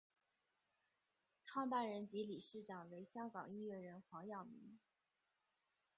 [1.43, 4.79] 创办人及理事长为香港音乐人黄耀明。